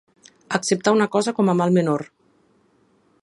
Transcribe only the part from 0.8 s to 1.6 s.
una cosa com a